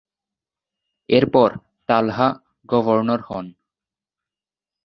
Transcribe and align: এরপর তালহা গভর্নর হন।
এরপর 1.09 1.49
তালহা 1.89 2.27
গভর্নর 2.69 3.21
হন। 3.21 3.45